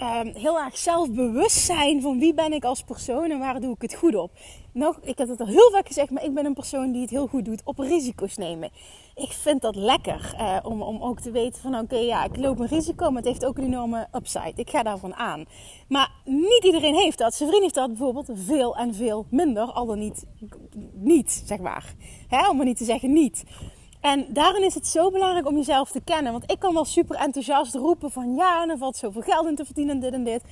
[0.00, 3.82] um, heel erg zelfbewust zijn van wie ben ik als persoon en waar doe ik
[3.82, 4.30] het goed op.
[4.72, 7.10] Nog, ik heb het al heel vaak gezegd, maar ik ben een persoon die het
[7.10, 8.70] heel goed doet op risico's nemen.
[9.14, 12.58] Ik vind dat lekker uh, om, om ook te weten van oké, ja, ik loop
[12.58, 14.52] een risico, maar het heeft ook een enorme upside.
[14.54, 15.44] Ik ga daarvan aan.
[15.88, 17.34] Maar niet iedereen heeft dat.
[17.34, 20.24] Zijn vriend heeft dat bijvoorbeeld veel en veel minder, al dan niet,
[20.92, 21.94] niet zeg maar.
[22.28, 23.44] Hè, om maar niet te zeggen niet.
[24.00, 26.32] En daarin is het zo belangrijk om jezelf te kennen.
[26.32, 29.54] Want ik kan wel super enthousiast roepen van ja, en er valt zoveel geld in
[29.54, 30.42] te verdienen, dit en dit.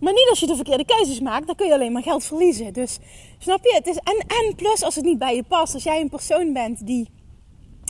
[0.00, 2.72] Maar niet als je de verkeerde keuzes maakt, dan kun je alleen maar geld verliezen.
[2.72, 2.98] Dus
[3.38, 3.74] snap je?
[3.74, 5.74] Het is en, en plus als het niet bij je past.
[5.74, 7.08] Als jij een persoon bent die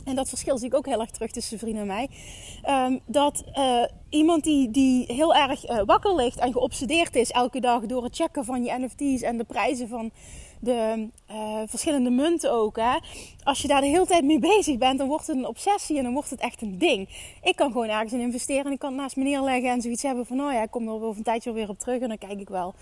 [0.07, 2.09] en dat verschil zie ik ook heel erg terug tussen vrienden en mij.
[2.69, 7.59] Um, dat uh, iemand die, die heel erg uh, wakker ligt en geobsedeerd is elke
[7.59, 10.11] dag door het checken van je NFT's en de prijzen van
[10.59, 12.75] de uh, verschillende munten ook.
[12.75, 12.97] Hè?
[13.43, 16.03] Als je daar de hele tijd mee bezig bent, dan wordt het een obsessie en
[16.03, 17.09] dan wordt het echt een ding.
[17.43, 20.03] Ik kan gewoon ergens in investeren en ik kan het naast me neerleggen en zoiets
[20.03, 22.17] hebben van, oh ja, ik kom er over een tijdje weer op terug en dan
[22.17, 22.75] kijk ik wel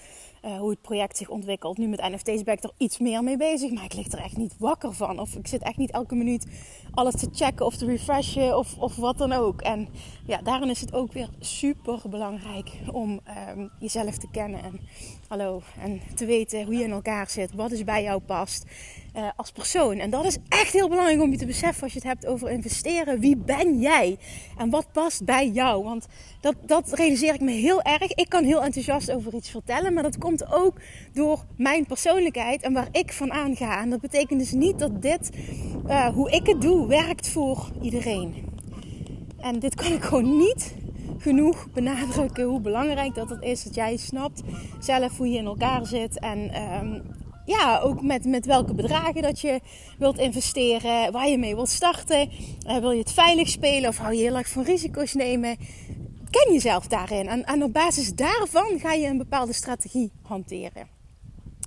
[0.45, 1.77] uh, hoe het project zich ontwikkelt.
[1.77, 4.37] Nu met NFT's ben ik er iets meer mee bezig, maar ik lig er echt
[4.37, 5.19] niet wakker van.
[5.19, 6.45] Of ik zit echt niet elke minuut
[6.93, 9.61] alles te checken of te refreshen of, of wat dan ook.
[9.61, 9.87] En
[10.25, 14.79] ja, daarin is het ook weer super belangrijk om um, jezelf te kennen en
[15.27, 18.65] hallo en te weten hoe je in elkaar zit, wat is bij jou past
[19.15, 19.97] uh, als persoon.
[19.97, 22.49] En dat is echt heel belangrijk om je te beseffen als je het hebt over
[22.49, 23.19] investeren.
[23.19, 24.17] Wie ben jij
[24.57, 25.83] en wat past bij jou?
[25.83, 26.07] Want
[26.41, 28.13] dat, dat realiseer ik me heel erg.
[28.13, 30.81] Ik kan heel enthousiast over iets vertellen, maar dat komt ook
[31.13, 33.81] door mijn persoonlijkheid en waar ik van aanga.
[33.81, 35.29] En dat betekent dus niet dat dit,
[35.87, 38.53] uh, hoe ik het doe, werkt voor iedereen.
[39.45, 40.73] En dit kan ik gewoon niet
[41.17, 44.41] genoeg benadrukken hoe belangrijk dat het is dat jij snapt
[44.79, 47.01] zelf hoe je in elkaar zit en um,
[47.45, 49.59] ja, ook met, met welke bedragen dat je
[49.97, 52.29] wilt investeren, waar je mee wilt starten.
[52.67, 55.57] Uh, wil je het veilig spelen of hou je heel erg van risico's nemen?
[56.29, 60.87] Ken jezelf daarin en, en op basis daarvan ga je een bepaalde strategie hanteren.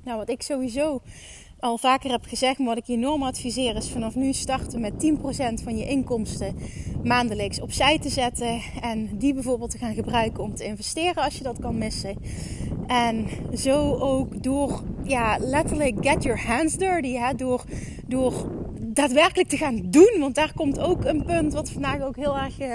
[0.05, 1.01] Nou, wat ik sowieso
[1.61, 4.93] al vaker heb gezegd, maar wat ik je enorm adviseer is vanaf nu starten met
[4.93, 6.57] 10% van je inkomsten
[7.05, 8.61] maandelijks opzij te zetten.
[8.81, 12.17] En die bijvoorbeeld te gaan gebruiken om te investeren als je dat kan missen.
[12.87, 17.13] En zo ook door, ja, letterlijk get your hands dirty.
[17.13, 17.35] Hè?
[17.35, 17.65] Door,
[18.07, 18.51] door
[18.99, 20.17] daadwerkelijk te gaan doen.
[20.19, 22.75] Want daar komt ook een punt wat vandaag ook heel erg uh,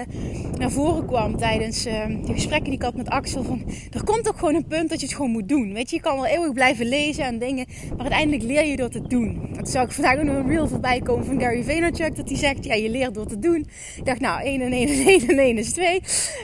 [0.57, 3.43] naar voren kwam tijdens uh, die gesprekken die ik had met Axel.
[3.43, 5.73] Van, er komt ook gewoon een punt dat je het gewoon moet doen.
[5.73, 8.89] Weet je, je kan wel eeuwig blijven lezen en dingen, maar uiteindelijk leer je door
[8.89, 9.49] te doen.
[9.55, 12.37] Dat zou ik vandaag ook nog een reel voorbij komen van Gary Vaynerchuk, dat hij
[12.37, 13.67] zegt, ja, je leert door te doen.
[13.97, 16.01] Ik dacht, nou, 1 en 1 en 1 en 1 is 2.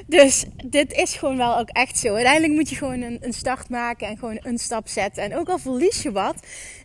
[0.08, 2.13] Dus dit is gewoon wel ook echt zo.
[2.13, 5.24] Uiteindelijk moet je gewoon een, een start maken en gewoon een stap zetten.
[5.24, 6.36] En ook al verlies je wat,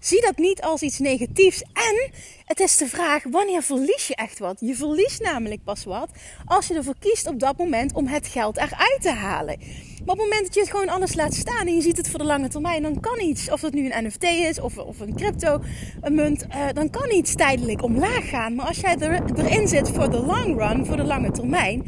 [0.00, 1.62] zie dat niet als iets negatiefs.
[1.62, 2.11] En
[2.44, 4.56] het is vraag, wanneer verlies je echt wat?
[4.60, 6.08] Je verliest namelijk pas wat
[6.44, 9.58] als je ervoor kiest op dat moment om het geld eruit te halen.
[10.04, 12.08] Maar op het moment dat je het gewoon alles laat staan en je ziet het
[12.08, 15.00] voor de lange termijn, dan kan iets, of dat nu een NFT is of, of
[15.00, 15.60] een crypto,
[16.00, 18.54] een munt, uh, dan kan iets tijdelijk omlaag gaan.
[18.54, 21.86] Maar als jij er, erin zit voor de long run, voor de lange termijn,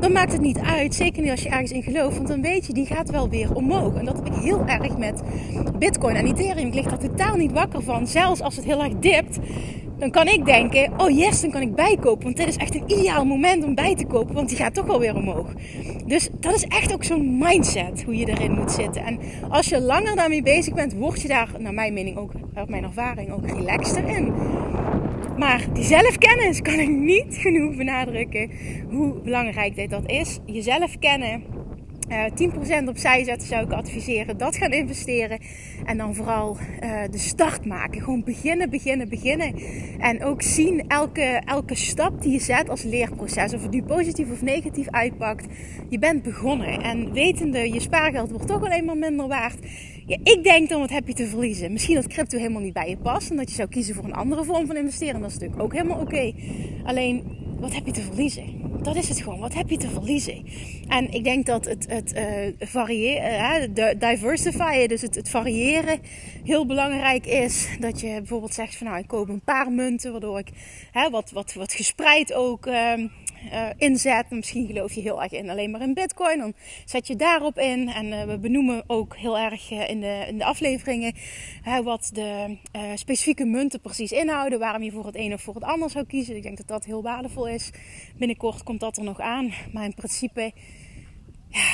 [0.00, 0.94] dan maakt het niet uit.
[0.94, 3.54] Zeker niet als je ergens in gelooft, want dan weet je, die gaat wel weer
[3.54, 3.94] omhoog.
[3.94, 5.22] En dat heb ik heel erg met
[5.78, 6.66] Bitcoin en Ethereum.
[6.66, 8.06] Ik lig daar totaal niet wakker van.
[8.06, 9.38] Zelfs als het heel erg dipt,
[9.98, 12.24] dan kan ik denken, oh yes, dan kan ik bijkopen.
[12.24, 14.86] Want dit is echt een ideaal moment om bij te kopen, want die gaat toch
[14.86, 15.52] wel weer omhoog.
[16.06, 19.04] Dus dat is echt ook zo'n mindset, hoe je erin moet zitten.
[19.04, 22.68] En als je langer daarmee bezig bent, word je daar, naar mijn mening ook, uit
[22.68, 24.32] mijn ervaring, ook relaxter in.
[25.38, 28.50] Maar die zelfkennis kan ik niet genoeg benadrukken
[28.90, 30.38] hoe belangrijk dit dat is.
[30.46, 31.42] Jezelf kennen
[32.08, 34.38] uh, eh, 10% opzij zetten zou ik adviseren.
[34.38, 35.38] Dat gaan investeren.
[35.84, 38.00] En dan vooral uh, de start maken.
[38.00, 39.54] Gewoon beginnen, beginnen, beginnen.
[39.98, 43.54] En ook zien elke, elke stap die je zet als leerproces.
[43.54, 45.46] Of het nu positief of negatief uitpakt.
[45.88, 46.82] Je bent begonnen.
[46.82, 49.58] En wetende, je spaargeld wordt toch alleen maar minder waard.
[50.06, 51.72] Ik denk dan wat heb je te verliezen.
[51.72, 53.30] Misschien dat crypto helemaal niet bij je past.
[53.30, 55.20] En dat je zou kiezen voor een andere vorm van investeren.
[55.20, 56.32] Dat is natuurlijk ook helemaal oké.
[56.84, 57.22] Alleen,
[57.60, 58.57] wat heb je te verliezen?
[58.82, 59.38] Dat is het gewoon.
[59.38, 60.44] Wat heb je te verliezen?
[60.88, 66.00] En ik denk dat het, het uh, variëren, uh, diversifyen, dus het, variëren,
[66.44, 67.68] heel belangrijk is.
[67.80, 70.48] Dat je bijvoorbeeld zegt van nou, ik koop een paar munten, waardoor ik
[70.92, 72.92] hè, wat, wat, wat gespreid ook uh,
[73.52, 74.30] uh, inzet.
[74.30, 76.38] Misschien geloof je heel erg in alleen maar in Bitcoin.
[76.38, 76.52] Dan
[76.84, 77.88] zet je daarop in.
[77.88, 81.14] En uh, we benoemen ook heel erg uh, in, de, in de afleveringen
[81.84, 82.56] wat de
[82.94, 84.58] specifieke munten precies inhouden.
[84.58, 86.36] Waarom je voor het een of voor het ander zou kiezen.
[86.36, 87.70] Ik denk dat dat heel waardevol is.
[88.16, 89.52] Binnenkort komt dat er nog aan.
[89.72, 90.52] Maar in principe,
[91.48, 91.64] ja,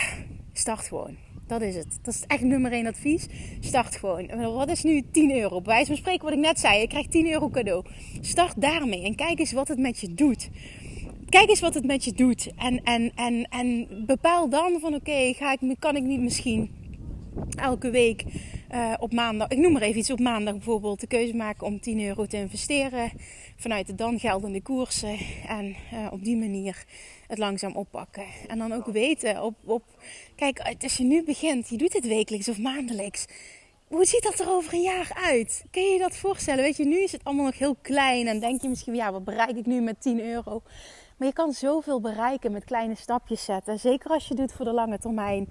[0.52, 1.16] start gewoon.
[1.46, 1.98] Dat is het.
[2.02, 3.26] Dat is echt nummer 1 advies.
[3.60, 4.52] Start gewoon.
[4.54, 5.60] Wat is nu 10 euro?
[5.60, 6.80] Bij wijze van spreken wat ik net zei.
[6.80, 7.84] Je krijgt 10 euro cadeau.
[8.20, 10.50] Start daarmee en kijk eens wat het met je doet.
[11.34, 12.52] Kijk eens wat het met je doet.
[12.56, 16.70] En, en, en, en bepaal dan van oké, ga ik kan ik niet misschien
[17.56, 18.24] elke week
[18.72, 21.80] uh, op maandag, ik noem maar even iets, op maandag bijvoorbeeld de keuze maken om
[21.80, 23.10] 10 euro te investeren
[23.56, 25.18] vanuit de dan geldende koersen.
[25.48, 26.84] En uh, op die manier
[27.28, 28.26] het langzaam oppakken.
[28.48, 29.84] En dan ook weten op, op,
[30.36, 33.26] kijk, als je nu begint, je doet het wekelijks of maandelijks.
[33.88, 35.64] Hoe ziet dat er over een jaar uit?
[35.70, 36.64] Kun je je dat voorstellen?
[36.64, 39.24] Weet je, nu is het allemaal nog heel klein en denk je misschien, ja, wat
[39.24, 40.62] bereik ik nu met 10 euro?
[41.24, 43.78] Je kan zoveel bereiken met kleine stapjes zetten.
[43.78, 45.48] Zeker als je doet voor de lange termijn.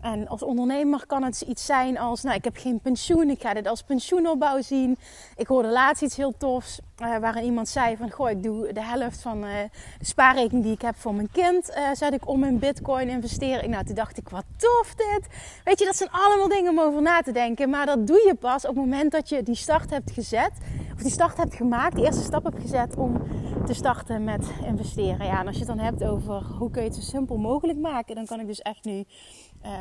[0.00, 3.54] En als ondernemer kan het iets zijn als, nou ik heb geen pensioen, ik ga
[3.54, 4.98] dit als pensioenopbouw zien.
[5.36, 8.82] Ik hoorde laatst iets heel tofs, uh, waarin iemand zei van, goh ik doe de
[8.82, 9.50] helft van uh,
[9.98, 13.70] de spaarrekening die ik heb voor mijn kind, uh, zet ik om in bitcoin investeren.
[13.70, 15.26] Nou toen dacht ik, wat tof dit.
[15.64, 17.70] Weet je, dat zijn allemaal dingen om over na te denken.
[17.70, 20.52] Maar dat doe je pas op het moment dat je die start hebt gezet,
[20.94, 23.22] of die start hebt gemaakt, die eerste stap hebt gezet om
[23.66, 25.26] te starten met investeren.
[25.26, 27.78] Ja, en als je het dan hebt over hoe kun je het zo simpel mogelijk
[27.78, 29.04] maken, dan kan ik dus echt nu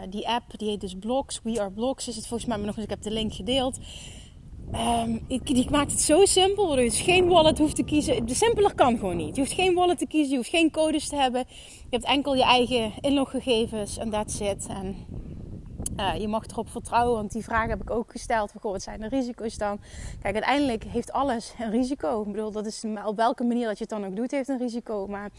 [0.10, 1.40] die app, die heet dus Blocks.
[1.44, 2.84] We Are Blocks is het volgens mij maar nog eens.
[2.84, 3.80] Ik heb de link gedeeld.
[4.74, 8.26] Um, ik, die maakt het zo simpel, je dus geen wallet hoeft te kiezen.
[8.26, 9.36] De simpeler kan gewoon niet.
[9.36, 11.46] Je hoeft geen wallet te kiezen, je hoeft geen codes te hebben.
[11.50, 14.68] Je hebt enkel je eigen inloggegevens en that's it.
[14.68, 14.96] En
[16.00, 18.52] uh, je mag erop vertrouwen, want die vraag heb ik ook gesteld.
[18.52, 19.80] Van, wat zijn de risico's dan?
[20.22, 22.22] Kijk, uiteindelijk heeft alles een risico.
[22.22, 24.58] Ik bedoel, dat is op welke manier dat je het dan ook doet, heeft een
[24.58, 25.08] risico.
[25.08, 25.32] Maar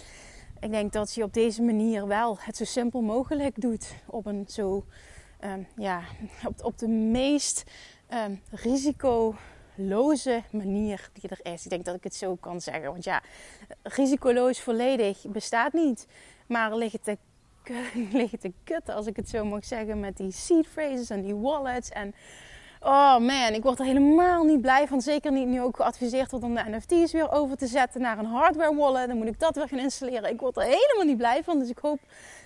[0.60, 3.94] ik denk dat je op deze manier wel het zo simpel mogelijk doet.
[4.06, 4.84] Op een zo,
[5.44, 6.00] um, ja,
[6.46, 7.64] op, op de meest
[8.14, 11.64] um, risicoloze manier die er is.
[11.64, 12.90] Ik denk dat ik het zo kan zeggen.
[12.90, 13.22] Want ja,
[13.82, 16.06] risicoloos volledig bestaat niet.
[16.46, 17.16] Maar liggen te,
[18.10, 21.36] liggen te kutten, als ik het zo mag zeggen, met die seed phrases en die
[21.36, 22.14] wallets en
[22.84, 25.00] Oh man, ik word er helemaal niet blij van.
[25.00, 28.24] Zeker niet nu ook geadviseerd wordt om de NFT's weer over te zetten naar een
[28.24, 29.08] hardware wallet.
[29.08, 30.30] Dan moet ik dat weer gaan installeren.
[30.30, 31.58] Ik word er helemaal niet blij van.
[31.58, 31.98] Dus ik hoop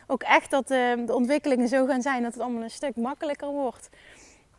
[0.06, 3.48] ook echt dat uh, de ontwikkelingen zo gaan zijn dat het allemaal een stuk makkelijker
[3.48, 3.88] wordt.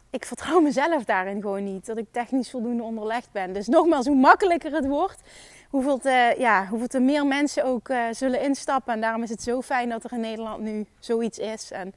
[0.10, 1.86] Ik vertrouw mezelf daarin gewoon niet.
[1.86, 3.54] Dat ik technisch voldoende onderlegd ben.
[3.54, 5.22] Dus nogmaals, hoe makkelijker het wordt,
[5.70, 8.94] hoeveel, te, ja, hoeveel meer mensen ook uh, zullen instappen.
[8.94, 11.72] En daarom is het zo fijn dat er in Nederland nu zoiets is.
[11.72, 11.88] En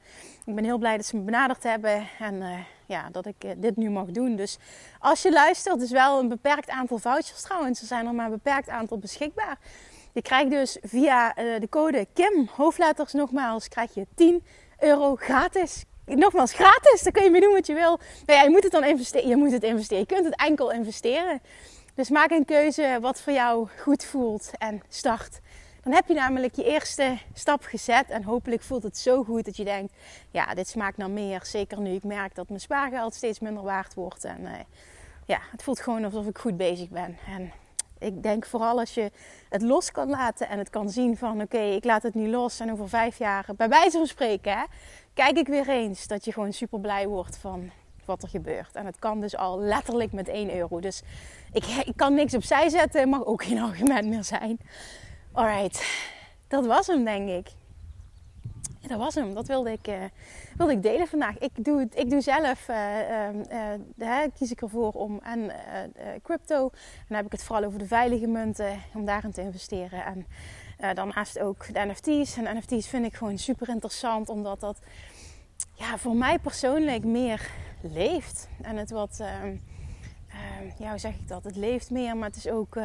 [0.45, 2.07] ik ben heel blij dat ze me benaderd hebben.
[2.19, 4.35] En uh, ja, dat ik uh, dit nu mag doen.
[4.35, 4.57] Dus
[4.99, 7.81] als je luistert, is wel een beperkt aantal vouchers trouwens.
[7.81, 9.57] Er zijn er maar een beperkt aantal beschikbaar.
[10.13, 14.43] Je krijgt dus via de code KIM, hoofdletters nogmaals, krijg je 10
[14.79, 17.01] euro gratis nogmaals, gratis.
[17.01, 17.99] Dan kun je mee doen wat je wil.
[18.25, 19.29] Maar ja, je moet het dan investeren.
[19.29, 19.99] Je moet het investeren.
[20.07, 21.41] Je kunt het enkel investeren.
[21.95, 25.39] Dus maak een keuze wat voor jou goed voelt en start.
[25.83, 29.57] Dan heb je namelijk je eerste stap gezet en hopelijk voelt het zo goed dat
[29.57, 29.93] je denkt:
[30.31, 31.45] ja, dit smaakt naar meer.
[31.45, 34.23] Zeker nu ik merk dat mijn spaargeld steeds minder waard wordt.
[34.23, 34.51] En uh,
[35.25, 37.17] ja, het voelt gewoon alsof ik goed bezig ben.
[37.27, 37.51] En
[38.01, 39.11] ik denk vooral als je
[39.49, 42.59] het los kan laten en het kan zien van: oké, ik laat het nu los
[42.59, 44.63] en over vijf jaar, bij wijze van spreken, hè,
[45.13, 47.71] kijk ik weer eens dat je gewoon super blij wordt van
[48.05, 48.75] wat er gebeurt.
[48.75, 50.79] En het kan dus al letterlijk met 1 euro.
[50.79, 51.01] Dus
[51.51, 54.59] ik, ik kan niks opzij zetten, mag ook geen argument meer zijn.
[55.31, 55.83] Alright,
[56.47, 57.47] dat was hem denk ik.
[58.91, 59.33] Dat was hem.
[59.33, 59.95] Dat wilde ik, uh,
[60.57, 61.37] wilde ik delen vandaag.
[61.37, 65.51] Ik doe, ik doe zelf, uh, kies ik ervoor om en
[66.23, 66.63] crypto.
[66.73, 70.05] En dan heb ik het vooral over de veilige munten, om daarin te investeren.
[70.05, 70.25] En
[70.95, 72.37] daarnaast ook de NFT's.
[72.37, 74.79] En NFT's vind ik gewoon super interessant, omdat dat
[75.73, 77.51] ja, voor mij persoonlijk meer
[77.81, 78.47] leeft.
[78.61, 79.27] En het wat, uh,
[80.77, 81.43] ja, hoe zeg ik dat?
[81.43, 82.75] Het leeft meer, maar het is ook,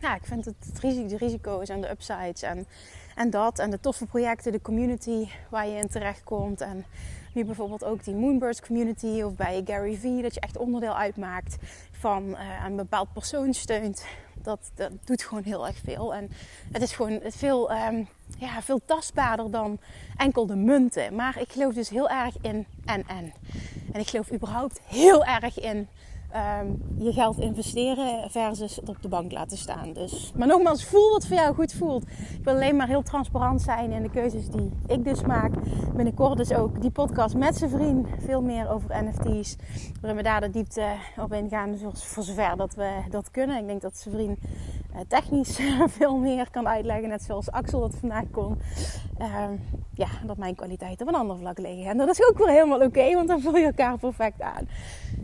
[0.00, 2.66] ja, ik vind het, het risico, de risico's en de upsides en,
[3.14, 3.58] en dat.
[3.58, 6.60] En de toffe projecten, de community waar je in terecht komt.
[6.60, 6.84] En
[7.34, 11.56] nu bijvoorbeeld ook die Moonbirds community of bij Gary Vee, dat je echt onderdeel uitmaakt
[11.90, 14.04] van uh, een bepaald persoon steunt.
[14.42, 16.14] Dat, dat doet gewoon heel erg veel.
[16.14, 16.30] En
[16.72, 19.78] het is gewoon veel, um, ja, veel tastbaarder dan
[20.16, 21.14] enkel de munten.
[21.14, 23.32] Maar ik geloof dus heel erg in en en.
[23.92, 25.88] En ik geloof überhaupt heel erg in
[26.36, 29.92] um, je geld investeren versus het op de bank laten staan.
[29.92, 32.02] Dus, maar nogmaals, voel wat voor jou goed voelt.
[32.38, 35.52] Ik wil alleen maar heel transparant zijn in de keuzes die ik dus maak.
[35.94, 38.08] Binnenkort dus ook die podcast met zijn vriend.
[38.18, 39.56] Veel meer over NFT's.
[40.00, 41.78] Waarin we daar de diepte op ingaan.
[41.92, 43.58] Voor zover dat we dat kunnen.
[43.58, 44.38] Ik denk dat zijn vriend
[45.08, 45.58] technisch
[45.98, 47.08] veel meer kan uitleggen.
[47.08, 48.58] Net zoals Axel dat vandaag kon.
[49.18, 49.44] Uh,
[49.94, 51.86] ja, dat mijn kwaliteiten op een ander vlak liggen.
[51.86, 53.14] En dat is ook weer helemaal oké.
[53.14, 54.68] Want dan voel je elkaar perfect aan.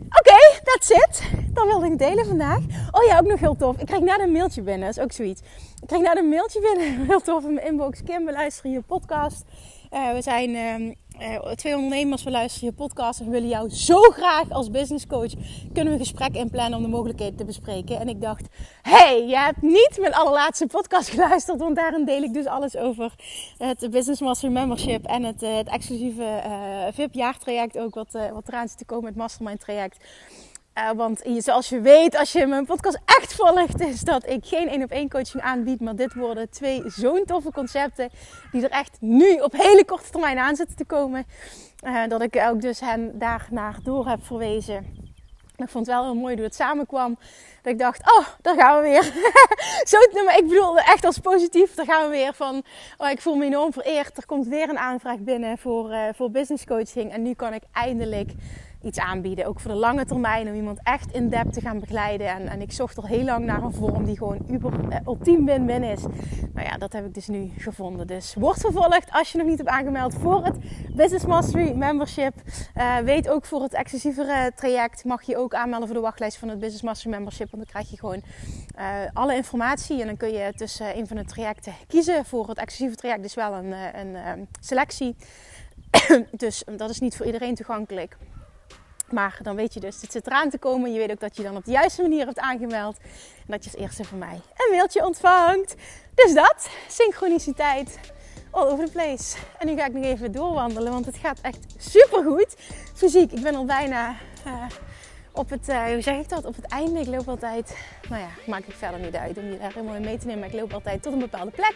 [0.05, 1.23] Oké, okay, that's it.
[1.53, 2.59] Dan wilde ik delen vandaag.
[2.91, 3.77] Oh ja, ook nog heel tof.
[3.77, 4.87] Ik krijg net een mailtje binnen.
[4.87, 5.41] Dat is ook zoiets.
[5.81, 7.05] Ik krijg net een mailtje binnen.
[7.09, 8.03] Heel tof in mijn inbox.
[8.03, 9.45] Kim, we luisteren je podcast.
[9.93, 13.69] Uh, we zijn uh, uh, twee ondernemers, we luisteren je podcast en we willen jou
[13.69, 15.31] zo graag als business coach.
[15.73, 17.99] Kunnen we een gesprek inplannen om de mogelijkheden te bespreken.
[17.99, 18.47] En ik dacht,
[18.81, 23.13] hey, je hebt niet mijn allerlaatste podcast geluisterd, want daarin deel ik dus alles over
[23.57, 26.41] het Business Master Membership en het, het exclusieve
[26.93, 29.97] VIP jaartraject ook, wat, wat eraan zit te komen, het Mastermind traject.
[30.77, 34.69] Uh, want zoals je weet, als je mijn podcast echt volgt, is dat ik geen
[34.69, 35.79] één op één coaching aanbied.
[35.79, 38.09] Maar dit worden twee zo'n toffe concepten
[38.51, 41.25] die er echt nu op hele korte termijn aan zitten te komen.
[41.85, 45.09] Uh, dat ik ook dus hen daar naar door heb verwezen.
[45.57, 47.17] Ik vond het wel heel mooi hoe het samenkwam.
[47.61, 49.03] Dat ik dacht, oh, daar gaan we weer.
[49.91, 51.73] Zo, maar ik bedoel echt als positief.
[51.73, 52.63] Daar gaan we weer van,
[52.97, 54.17] oh, ik voel me enorm vereerd.
[54.17, 57.11] Er komt weer een aanvraag binnen voor, uh, voor business coaching.
[57.11, 58.31] En nu kan ik eindelijk
[58.83, 59.45] iets aanbieden.
[59.45, 62.27] Ook voor de lange termijn om iemand echt in depth te gaan begeleiden.
[62.27, 65.45] En, en ik zocht al heel lang naar een vorm die gewoon uber, eh, ultiem
[65.45, 66.01] win-win is.
[66.53, 68.07] Nou ja, dat heb ik dus nu gevonden.
[68.07, 70.57] Dus word vervolgd als je nog niet hebt aangemeld voor het
[70.95, 72.33] Business Mastery Membership.
[72.75, 76.49] Uh, weet ook voor het exclusievere traject mag je ook aanmelden voor de wachtlijst van
[76.49, 77.51] het Business Mastery Membership.
[77.51, 78.21] Want dan krijg je gewoon
[78.79, 80.01] uh, alle informatie.
[80.01, 82.25] En dan kun je tussen een van de trajecten kiezen.
[82.25, 85.15] Voor het exclusieve traject dus wel een, een, een selectie.
[86.31, 88.17] dus dat is niet voor iedereen toegankelijk.
[89.11, 90.93] Maar dan weet je dus, het zit eraan te komen.
[90.93, 92.97] Je weet ook dat je dan op de juiste manier hebt aangemeld.
[93.37, 95.75] En dat je als eerste van mij een mailtje ontvangt.
[96.15, 97.99] Dus dat, synchroniciteit,
[98.51, 99.37] all over the place.
[99.59, 102.55] En nu ga ik nog even doorwandelen, want het gaat echt super goed.
[102.93, 104.15] Fysiek, ik ben al bijna
[104.47, 104.63] uh,
[105.31, 106.99] op het, uh, hoe zeg ik dat, op het einde.
[106.99, 107.77] Ik loop altijd,
[108.09, 110.39] nou ja, maakt ik verder niet uit om je daar helemaal mee te nemen.
[110.39, 111.75] Maar ik loop altijd tot een bepaalde plek.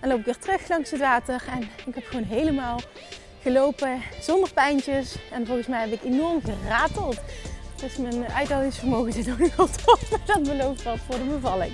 [0.00, 1.44] En loop ik weer terug langs het water.
[1.50, 2.80] En ik heb gewoon helemaal
[3.46, 5.16] gelopen zonder pijntjes.
[5.30, 7.16] En volgens mij heb ik enorm gerateld.
[7.80, 9.68] Dus mijn uithoudingsvermogen zit nog niet op.
[10.24, 11.72] Dat belooft wat voor de bevalling.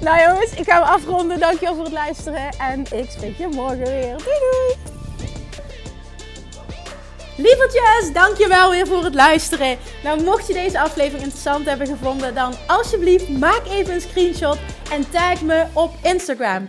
[0.00, 1.38] Nou jongens, ik ga hem afronden.
[1.38, 2.50] Dankjewel voor het luisteren.
[2.58, 4.16] En ik spreek je morgen weer.
[4.16, 4.76] Doei doei!
[7.36, 9.78] Lievertjes, dankjewel weer voor het luisteren.
[10.02, 14.58] Nou, mocht je deze aflevering interessant hebben gevonden, dan alsjeblieft maak even een screenshot
[14.90, 16.68] en tag me op Instagram.